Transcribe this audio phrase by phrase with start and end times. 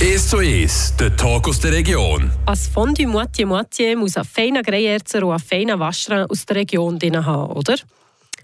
[0.00, 2.30] 1 zu 1, der Talk aus der Region.
[2.46, 7.26] Als Fondue Moitié-Moitié muss ein feiner Greierzer und ein feiner Waschra aus der Region drin
[7.26, 7.74] haben, oder?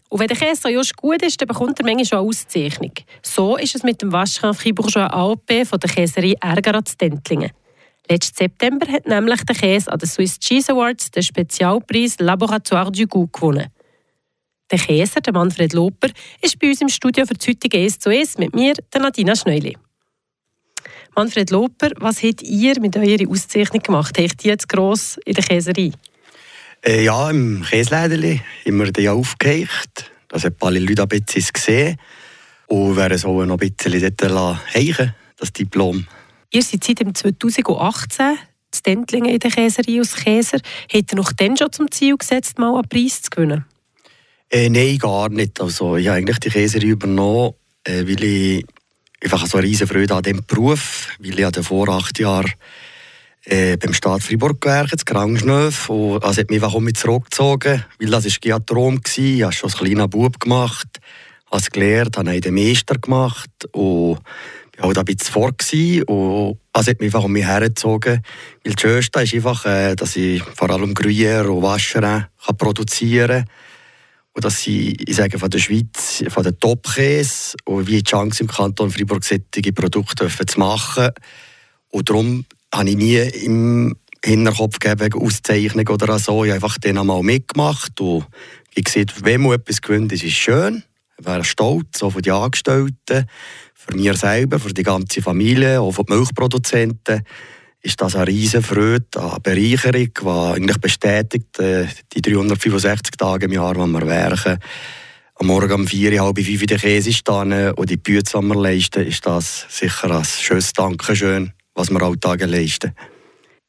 [0.08, 2.90] Und wenn der Käse so just gut ist, dann bekommt er manchmal eine Auszeichnung.
[3.22, 7.52] So ist es mit dem Waschra Fribourgeois AOP von der Käserei Ergarat Dentlingen.
[8.10, 13.04] Letzten September hat nämlich der Käse an den Swiss Cheese Awards den Spezialpreis Laboratoire du
[13.04, 13.68] Goût gewonnen.
[14.72, 16.08] Der Käser, der Manfred Loper,
[16.42, 19.36] ist bei uns im Studio für das heutige «Es zu Es» mit mir, der Nadina
[19.36, 19.76] Schneuli.
[21.16, 24.18] Manfred Loper, was habt ihr mit eurer Auszeichnung gemacht?
[24.18, 25.92] Habt ihr jetzt gross in der Käserei?
[26.84, 30.10] Äh, ja, im Käselädeli haben wir die aufgeheicht.
[30.28, 31.96] Das haben alle Leute ein bisschen gesehen.
[32.66, 36.06] Und es auch noch ein bisschen dort heichen, das Diplom.
[36.50, 38.38] Ihr seid seit 2018
[38.72, 40.58] zu Dentlingen in der Käserei aus Käser.
[40.92, 43.64] Habt ihr noch dann schon zum Ziel gesetzt, mal einen Preis zu gewinnen?
[44.50, 45.60] Äh, nein, gar nicht.
[45.60, 48.66] Also, ich habe eigentlich die Käserei übernommen, äh, weil ich
[49.24, 52.52] einfach so eine riesige Freude an diesem Beruf, weil ich vor acht Jahren
[53.44, 55.88] äh, beim Staat Fribourg gearbeitet, Krankenschnöf.
[55.88, 59.00] Und das hat mich einfach auch mit zurückgezogen, weil das war ein Traum.
[59.16, 60.88] Ich habe schon als kleiner Bub gemacht,
[61.50, 64.18] habe es gelernt, habe den Meister gemacht und
[64.76, 65.52] war auch ein bisschen vor.
[66.06, 68.20] Und das hat mich einfach um mich hergezogen.
[68.64, 72.28] Weil das Schönste ist einfach, äh, dass ich vor allem Gruyère und Waschere
[72.58, 73.48] produzieren kann
[74.34, 78.42] und dass sie, ich sage, von der Schweiz, von den Top-Käse und wie die Chance
[78.42, 81.10] im Kanton Freiburg solche Produkte zu machen.
[81.90, 86.44] Und darum habe ich nie im Hinterkopf gegeben, Auszeichnung oder so.
[86.44, 88.26] Ich habe einfach den einmal mitgemacht und
[88.74, 90.82] ich sehe, wenn man etwas gewinnt, ist es schön.
[91.18, 93.26] Ich wäre stolz, auch für die Angestellten,
[93.72, 97.22] für mich selber, für die ganze Familie, auch für die Milchproduzenten
[97.84, 103.52] ist das eine riesige Freude, eine Bereicherung, die eigentlich bestätigt, äh, die 365 Tage im
[103.52, 104.58] Jahr, die wir werken.
[105.34, 109.06] Am Morgen um 4, halb 5 in der Käse stehen und die die wir leisten,
[109.06, 112.94] ist das sicher ein schönes Dankeschön, was wir alltag leisten.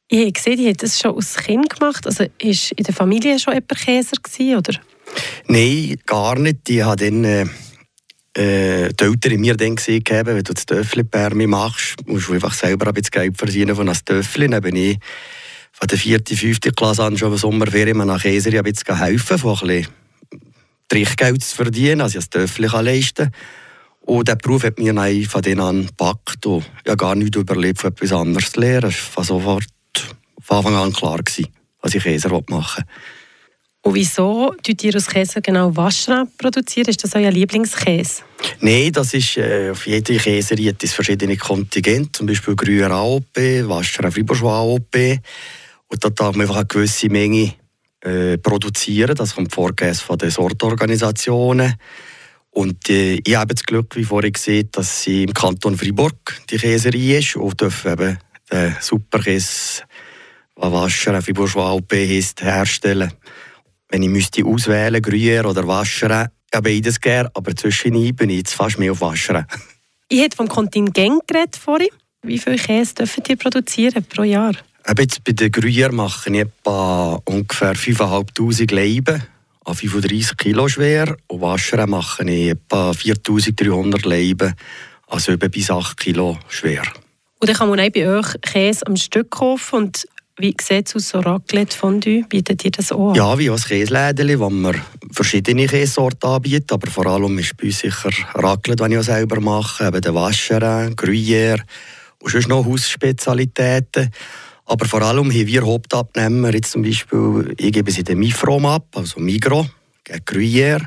[0.08, 2.06] Ich habe gesehen, ihr habt das schon als Kind gemacht.
[2.06, 4.16] Also, war in der Familie schon jemand Käser?
[4.22, 4.80] Gewesen, oder?
[5.48, 6.70] Nein, gar nicht.
[6.70, 7.24] Ich habe dann...
[7.24, 7.46] Äh,
[8.86, 12.34] äh, die Eltern mir dann gesehen haben, wenn du das Töffel bei machst, musst du
[12.34, 14.48] einfach selber ein bisschen Geld verdienen von einem Töffel.
[14.48, 14.98] Dann bin ich
[15.72, 19.66] von der vierten, fünften Klasse an schon Sommerferien nach Käser ein bisschen helfen, von ein
[19.66, 19.92] bisschen
[20.88, 23.32] Trichgeld zu verdienen, also ich ein Töffel leisten kann.
[24.02, 24.94] Und der Beruf hat mir
[25.28, 28.90] von denen an gepackt und ich habe gar nicht überlebt, von etwas anderes zu lernen.
[28.90, 29.64] Es war sofort
[30.40, 31.48] von Anfang an klar, gewesen,
[31.80, 33.15] was ich Käse machen will.
[33.86, 36.88] Und wieso tut ihr aus Käse genau Waschra produzieren?
[36.88, 38.24] Ist das euer Lieblingskäse?
[38.58, 43.36] Nein, das ist äh, auf jede Käserei hat es verschiedene Kontingente, zum Beispiel Gruyère AOP,
[43.68, 45.20] Waschra Fribourgeois AOP.
[45.86, 47.54] Und da darf man einfach eine gewisse Menge
[48.00, 49.14] äh, produzieren.
[49.14, 51.74] Das kommt vorgegeben von den Sortorganisationen.
[52.50, 56.16] Und äh, ich habe das Glück, wie vorhin gesehen, dass sie im Kanton Fribourg
[56.50, 58.18] die Käserei ist und dürfen eben
[58.50, 59.84] den Superkäse,
[60.56, 63.12] was Waschra Fribourgeois AOP heisst, herstellen
[63.88, 68.54] wenn ich müsste auswählen Gruyère oder Waschere, ja beides gerne, aber zwischen bin ich jetzt
[68.54, 69.46] fast mehr auf Waschere.
[70.08, 71.88] Ich hätte vom Kontingent geredet vorhin.
[72.22, 74.54] Wie viel Käse dürfen ihr produzieren pro Jahr?
[74.96, 79.20] Jetzt bei den Gruyère mache ich etwa ungefähr 5'500 Leiben,
[79.64, 81.16] an 35 Kilo schwer.
[81.26, 84.54] Und Waschere mache ich etwa 4300 Leiben,
[85.08, 86.84] also über bis 8 Kilo schwer.
[87.40, 90.06] Und dann kann man auch bei euch Käse am Stück kaufen und
[90.38, 92.24] wie sieht es aus, so Raclette-Fondue?
[92.28, 93.14] Bietet ihr das auch an?
[93.14, 94.74] Ja, wie ein Käselädeli, wo wir
[95.12, 96.74] verschiedene Käsesorten anbieten.
[96.74, 99.86] Aber vor allem ist bei uns sicher Raclette, wenn ich auch selber mache.
[99.86, 101.62] Eben der Wascherin, Gruyère
[102.22, 104.10] und sonst noch Hausspezialitäten.
[104.66, 108.86] Aber vor allem haben wir Hauptabnehmer, jetzt zum Beispiel, ich gebe sie den Mifrom ab,
[108.94, 109.66] also Migro,
[110.04, 110.84] Gruyère.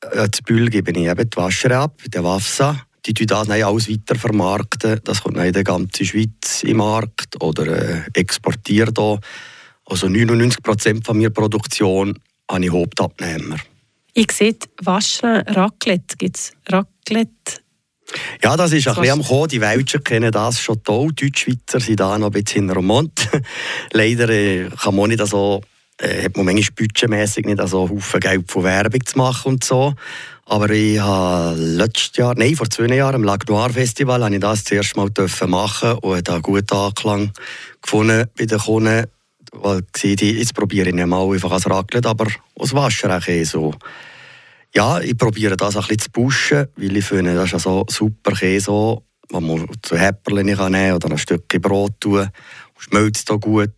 [0.00, 3.62] Äh, zu Bühl gebe ich eben die Wascher ab, den Wafsa die tun das dann
[3.62, 5.00] alles weiter vermarkten.
[5.04, 9.20] Das kommt dann in der ganzen Schweiz im Markt oder äh, exportiert hier.
[9.84, 12.18] Also 99 Prozent von meiner Produktion
[12.50, 13.56] habe ich Hauptabnehmer.
[14.14, 16.16] Ich sehe Waschen, Raclette.
[16.16, 17.60] Gibt es Raclette?
[18.42, 19.48] Ja, das ist ein bisschen am Kommen.
[19.48, 21.12] Die Welschen kennen das schon toll.
[21.12, 23.28] Die Deutschschweizer sind da noch ein bisschen in Romont.
[23.92, 25.62] Leider äh, kann man nicht so,
[25.98, 29.94] äh, hat man manchmal budgetmässig nicht so Haufen Geld von Werbung zu machen und so.
[30.44, 34.40] Aber ich habe letztes Jahr, nein, vor zwei Jahren, am Lac Noir Festival, habe ich
[34.40, 35.10] das das erste Mal
[35.48, 37.32] machen und habe einen guten Anklang
[37.82, 39.06] gefunden bei den Kunden.
[39.52, 42.26] Weil ich jetzt probiere ich nicht mal einfach als Raclette, aber
[42.56, 43.74] aus Waschrechen so.
[44.74, 48.32] Ja, ich probiere das ein bisschen zu pushen, weil ich finde, das ist so super
[48.32, 52.28] Käse, wo man zu Häpperchen nehmen kann oder ein Stückchen Brot tun.
[52.78, 53.72] Schmilzt auch gut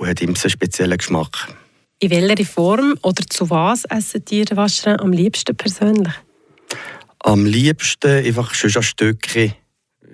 [0.00, 1.48] und hat immer einen speziellen Geschmack.
[1.98, 6.14] In welcher Form oder zu was essen die Waschere am liebsten persönlich?
[7.18, 9.52] Am liebsten einfach schon ein Stückchen.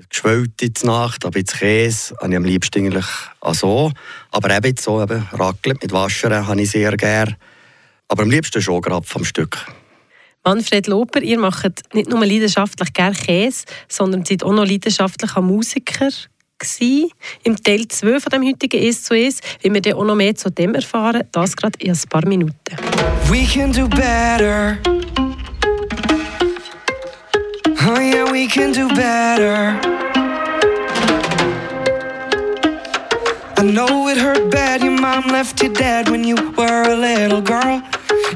[0.09, 3.07] geschwellte Nacht, ein bisschen Käse, habe ich am liebsten eigentlich
[3.41, 3.93] auch so.
[4.33, 7.37] Aber eben so, eben Raclette mit Waschern habe ich sehr gerne.
[8.09, 9.67] Aber am liebsten schon gerade vom Stück.
[10.45, 16.11] Manfred Loper, ihr macht nicht nur leidenschaftlich gerne Käse, sondern seid auch noch leidenschaftlicher Musiker
[16.59, 17.11] gewesen.
[17.45, 20.35] Im Teil 2 von dem heutigen «Es zu Es», wie wir dann auch noch mehr
[20.35, 22.77] zu dem erfahren, das gerade in ein paar Minuten.
[23.29, 24.79] We can do better.
[27.89, 29.79] Oh yeah, we can do better.
[33.59, 37.41] I know it hurt bad, your mom left you dead when you were a little
[37.41, 37.81] girl.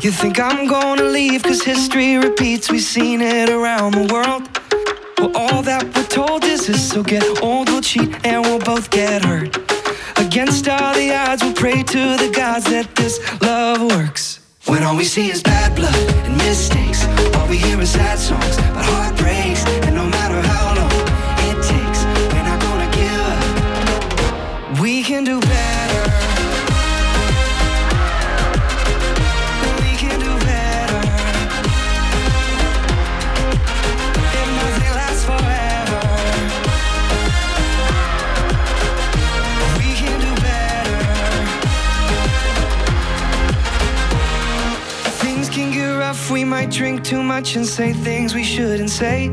[0.00, 4.59] You think I'm gonna leave cause history repeats, we've seen it around the world.
[6.72, 9.56] This, so get old, we'll cheat, and we'll both get hurt.
[10.18, 14.40] Against all the odds, we'll pray to the gods that this love works.
[14.66, 15.94] When all we see is bad blood
[16.26, 17.04] and mistakes,
[17.36, 19.64] all we hear is sad songs about heartbreaks,
[47.36, 49.28] much and say things we shouldn't say.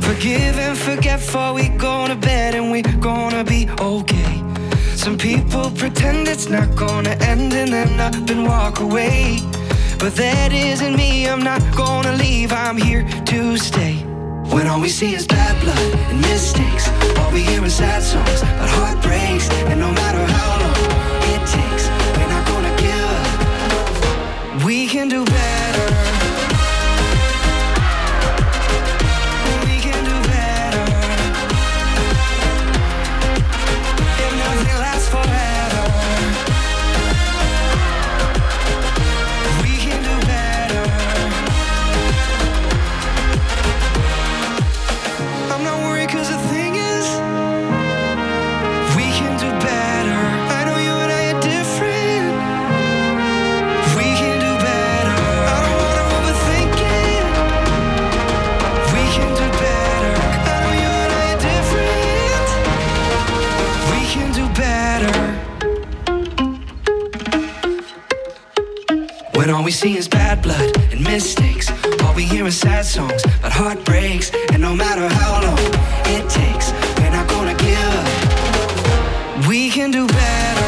[0.00, 4.34] Forgive and forget before we go to bed and we're gonna be okay.
[4.96, 9.38] Some people pretend it's not gonna end and then up and walk away.
[10.02, 13.94] But that isn't me, I'm not gonna leave, I'm here to stay.
[14.54, 16.84] When all we see is bad blood and mistakes,
[17.18, 20.78] all we hear is sad songs about heartbreaks, and no matter how long
[21.34, 21.84] it takes,
[22.16, 24.64] we're not gonna give up.
[24.66, 26.09] We can do better.
[69.50, 71.72] When all we see is bad blood and mistakes,
[72.04, 75.58] all we hear is sad songs about heartbreaks, and no matter how long
[76.06, 76.70] it takes,
[77.00, 79.48] we're not gonna give up.
[79.48, 80.59] We can do better.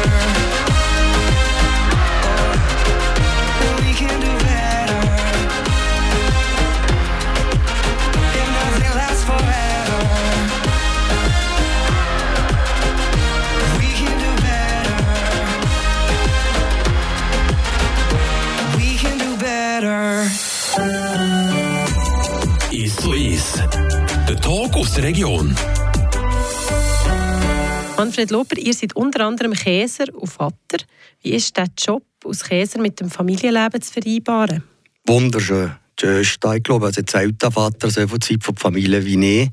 [28.03, 30.83] Manfred Loper, ihr seid unter anderem Käser und Vater.
[31.21, 34.61] Wie ist der Job als Käser mit dem Familienleben zu vereinbaren?
[35.07, 35.71] Wunderschön.
[36.01, 39.49] Ich glaube, als erzählt der Vater so viel Zeit für die Familie wie ich.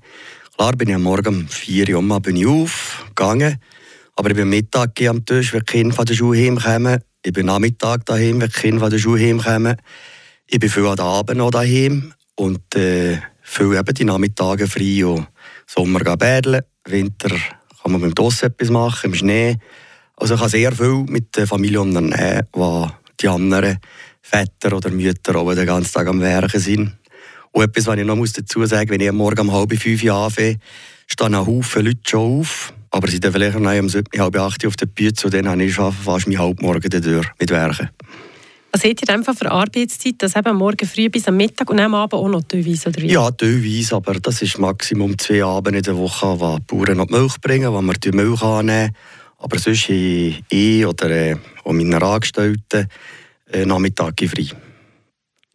[0.56, 3.56] Klar bin ich am Morgen um 4 Uhr bin ich aufgegangen.
[4.16, 6.98] Aber ich bin am Mittag am Tisch, wenn die Kinder von der Schule heimkommen.
[7.24, 9.76] Ich bin am Nachmittag daheim, wenn die Kinder von der Schule heimkommen.
[10.48, 12.14] Ich bin viel den Abend noch daheim.
[12.34, 15.06] Und äh, viel eben die Nachmittage frei.
[15.06, 15.28] Und
[15.68, 17.30] Sommer bädeln, Winter
[17.90, 19.58] kann man mit dem Doss etwas machen, im Schnee.
[20.16, 22.88] Also ich kann sehr viel mit der Familie unternehmen, wo
[23.20, 23.78] die anderen
[24.22, 26.96] Väter oder Mütter auch den ganzen Tag am Werken sind.
[27.52, 30.58] Und etwas, was ich noch dazu sagen muss, wenn ich Morgen um halb fünf anfange,
[31.06, 32.72] stehen ein Haufen Leute schon auf.
[32.90, 35.74] Aber sie sind vielleicht noch um halb acht auf der Bühne, und dann habe ich
[35.74, 37.90] fast meinen Halbmorgen durch mit Werken.
[38.72, 41.94] Was habt ihr denn für Arbeitszeit, das eben Morgen früh bis am Mittag und am
[41.94, 43.12] Abend auch noch teilweise, oder wie?
[43.12, 47.06] Ja, teilweise, aber das ist Maximum zwei Abende in der Woche, wo die Bauern noch
[47.06, 48.94] die Milch bringen, wo wir die Milch annehmen.
[49.38, 52.88] Aber sonst habe ich oder äh, auch meine Angestellten
[53.50, 54.46] äh, Nachmittage frei.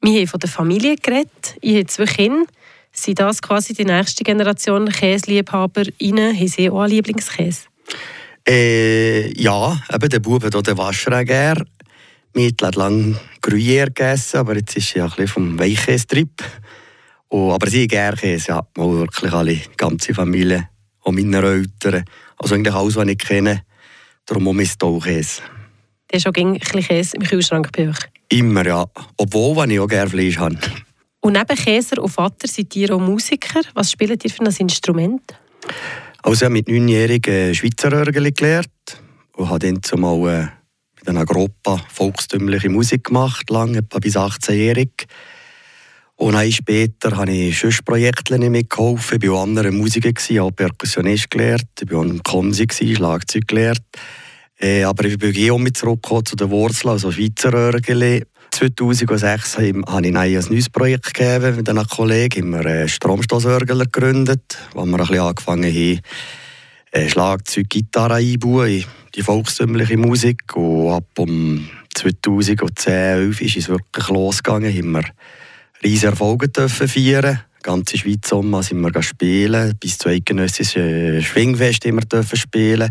[0.02, 1.56] Wir haben von der Familie geredet.
[1.62, 2.46] Ich habe zwei Kinder.
[2.92, 6.36] Sind das quasi die nächste Generation Käseliebhaberinnen?
[6.36, 7.62] Haben sie auch einen Lieblingskäse?
[8.48, 11.26] Äh, ja, eben der Bub hat auch den Wascher auch
[12.36, 16.44] hat lange Gruyère gegessen, aber jetzt ist ja ein bisschen vom Weichkäse-Trip.
[17.30, 18.68] Oh, aber sie haben gerne Käse, ja.
[18.78, 20.70] Mal wirklich alle, die ganze Familie,
[21.02, 22.06] auch meine Eltern.
[22.38, 23.64] Also eigentlich alles, was ich kenne.
[24.26, 25.42] Darum auch mein Staukäse.
[26.12, 27.98] Der ist auch ein bisschen Käse im Kühlschrank bei euch.
[28.30, 28.86] Immer, ja.
[29.18, 30.58] Obwohl, wenn ich auch gerne Fleisch habe.
[31.22, 33.62] Und neben Käser und Vater seid ihr auch Musiker.
[33.74, 35.22] Was spielt ihr für ein Instrument?
[36.22, 38.70] Also mit neunjährigen Schweizer Örgeli gelernt
[39.34, 40.52] und habe dann zumal
[41.06, 44.90] mit einer Gruppe volkstümliche Musik gemacht, lange, etwa bis 18-jährig.
[46.16, 49.20] Und ein später habe ich schon Projekte mitgeholfen.
[49.22, 51.68] Ich war andere Musiker, auch Perkussionist gelernt.
[51.80, 53.84] Ich war auch Konsi, Schlagzeug gelernt.
[54.60, 58.24] Äh, aber ich bin auch mit zurückgekommen zu den Wurzeln, also Schweizer Örgeli.
[58.52, 62.50] 2006 habe ich ein neues Projekt gegeben mit einem Kollegen.
[62.52, 66.00] Wir haben einen Stromstoßörgler gegründet, wo wir ein bisschen angefangen haben,
[67.10, 68.86] Schlagzeug, Gitarre einzubauen in
[69.16, 70.56] die volkstümliche Musik.
[70.56, 74.74] Und ab um 2010, 2011 ist es wirklich losgegangen.
[74.74, 75.04] Haben wir
[75.84, 77.42] riesige Erfolge dürfen feiern.
[77.60, 79.76] Die ganze Schweiz Sommer sind wir spielen.
[79.80, 82.90] Bis zu eidgenössischen Schwingfest immer dürfen spielen.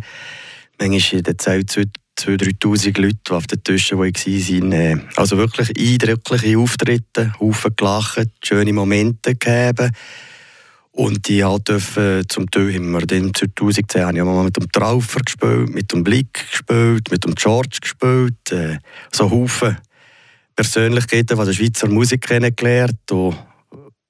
[0.79, 4.73] Manchmal in der Zeit 2'000, 3'000 Leute, die auf den Tischen waren.
[4.73, 9.93] Äh, also wirklich eindrückliche Auftritte, Haufen gelacht, schöne Momente gegeben.
[10.97, 15.75] Und die dürfen, zum Teil wir dann 2010 habe ich mal mit dem Traufer gespielt,
[15.75, 18.53] mit dem Blick gespielt, mit dem George gespielt.
[18.53, 18.79] Äh,
[19.11, 19.77] so Haufen
[20.55, 23.11] Persönlichkeiten von der Schweizer Musik kennengelernt.
[23.11, 23.37] Und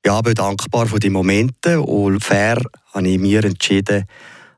[0.05, 1.81] ja, bin dankbar für die Momente.
[1.81, 2.61] Und fair
[2.93, 4.05] habe ich mir entschieden,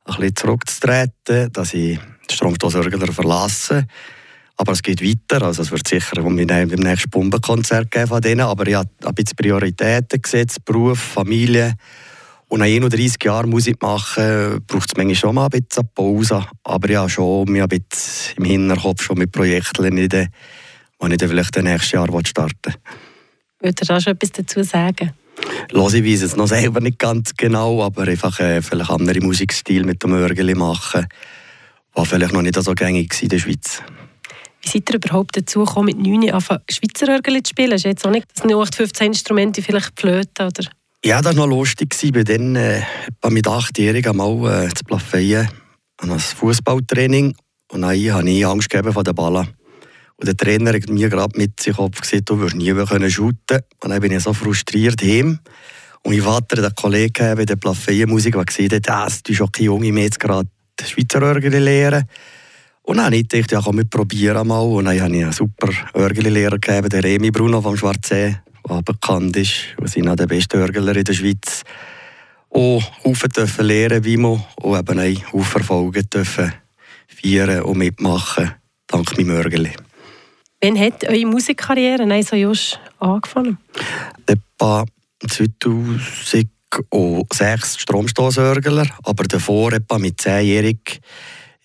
[0.04, 3.86] ein bisschen zurückzutreten, dass ich Stromstoßörgler verlassen.
[4.56, 5.46] Aber es geht weiter.
[5.46, 8.40] Also es wird sicher beim nächsten Pumpenkonzert geben von denen.
[8.40, 11.74] Aber ich habe ein bisschen Prioritäten gesetzt, Beruf, Familie.
[12.48, 16.46] Und nach 31 Jahren Musik machen, braucht es manchmal schon mal ein bisschen Pause.
[16.62, 21.90] Aber ja, schon ein bisschen im Hinterkopf schon mit Projekten, die ich dann vielleicht nächstes
[21.92, 22.74] Jahr starten will.
[23.60, 25.12] Würdest du da schon etwas dazu sagen?
[25.72, 29.84] Los, ich weiß es noch selber nicht ganz genau, aber einfach äh, vielleicht andere Musikstil
[29.84, 31.06] mit dem Örgeli machen
[31.96, 33.82] war vielleicht noch nicht so gängig in der Schweiz.
[34.60, 37.72] Wie seid ihr überhaupt dazu gekommen, mit 9 anfangen Schweizer Örgel zu spielen?
[37.72, 40.68] Ist jetzt auch nicht das 15 Instrumente, vielleicht Flöte, oder?
[41.06, 41.94] Ja, das war noch lustig.
[42.02, 42.82] Ich bin dann äh,
[43.30, 45.48] mit 8-Jährigen mal äh, zu Plafeyen
[45.98, 47.32] an ein Fußballtraining
[47.70, 49.46] und dann habe ich Angst von den Ballen.
[50.16, 53.08] Und der Trainer hat mir gerade mit sich Kopf gesagt, du wirst nie mehr können.
[53.16, 53.38] Und
[53.84, 55.38] dann bin ich so frustriert heim.
[56.02, 59.52] Und mein Vater, der Kollege bei der Plafeyen-Musik, der gesagt hat, ah, du bist auch
[59.52, 60.48] kein Junge mehr jetzt gerade
[60.84, 62.02] Schweizer Örgeli lehren.
[62.82, 64.58] Und dann habe ich gedacht, ja, komm, wir probieren mal.
[64.58, 69.36] Und dann habe ich einen super Örgeli-Lehrer gegeben, den Remi Bruno vom Schwarzsee, der bekannt
[69.36, 71.62] ist, und einer der besten Örgler in der Schweiz.
[72.48, 76.52] Und Haufen dürfen lernen, wie man, und eben auch Haufen Erfolge dürfen
[77.08, 78.52] feiern und mitmachen,
[78.86, 79.72] dank meinem Örgeli.
[80.60, 83.58] Wann hat eure Musikkarriere so just angefangen?
[84.26, 84.84] Etwa
[85.26, 86.50] 2000
[86.90, 88.86] und sechs Stromstoßörgler.
[89.04, 91.00] Aber davor, etwa mit zehnjährig,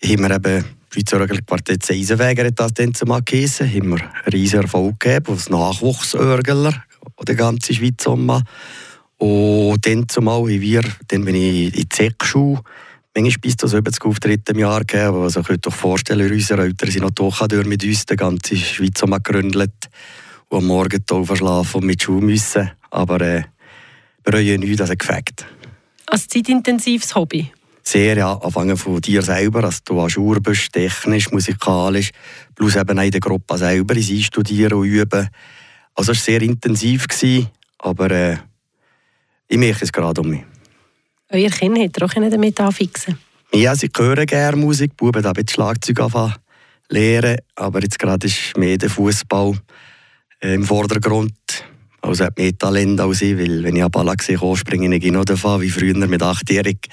[0.04, 4.60] haben wir eben Schweizer Örgler-Quartett Eisenwäger hat das dann zumal geheissen, haben wir einen riesen
[4.60, 6.84] Erfolg gegeben, als Nachwuchsörgler,
[7.26, 8.42] der ganze Schweiz um.
[9.18, 12.60] Und dann zumal haben wir, dann bin ich in die Sek-Schule,
[13.14, 15.22] manchmal bis zu 70 Auftritte im Jahr gegeben.
[15.22, 19.00] Also, ich könnte euch vorstellen, unsere Eltern sind noch durch mit uns, die ganze Schweiz
[19.00, 19.88] gegründet
[20.48, 22.70] und am Morgen hier verschlafen und mit Schuhe müssen.
[22.90, 23.44] Aber äh,
[24.22, 25.46] bereue nichts, dass er gefällt.
[26.06, 27.52] Als zeitintensives Hobby?
[27.82, 28.34] Sehr, ja.
[28.34, 32.10] Anfangen von dir selber, dass du Uhr bist, technisch, musikalisch,
[32.54, 35.28] plus eben auch in der Gruppe selber, ins Einstudieren und Üben.
[35.94, 38.36] Also es war sehr intensiv, gewesen, aber äh,
[39.48, 40.44] ich merke es gerade um mich.
[41.30, 43.18] Euer Kind hat auch damit anfixen
[43.54, 44.92] Ja, sie hören gerne Musik.
[44.92, 46.34] Die Buben haben Schlagzeug anfangen
[46.92, 49.54] lernen, aber jetzt gerade ist mehr der Fußball
[50.42, 51.34] äh, im Vordergrund.
[52.00, 55.24] Also hat mehr Talent als ich, weil wenn ich an Balla sehe, springe ich noch
[55.24, 56.88] davon, wie früher mit 8-Jährig.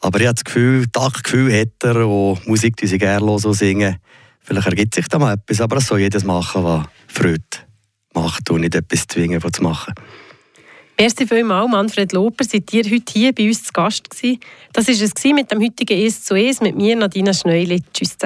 [0.00, 3.52] Aber ich habe das Gefühl, das Gefühl hat er und Musik, die sie gerne so
[3.52, 3.96] singen.
[4.40, 7.40] Vielleicht ergibt sich da mal etwas, aber es soll jedes machen, was Freude
[8.14, 9.94] macht und nicht etwas zwingen, was zu machen.
[10.96, 14.38] Merci vielmals, Manfred Loper, seid ihr heute hier bei uns zu Gast gewesen.
[14.72, 17.82] Das war es mit dem heutigen «Es zu Es» mit mir, Nadina Schneuli.
[17.92, 18.16] Tschüss.